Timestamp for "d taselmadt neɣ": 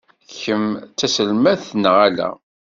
0.77-1.95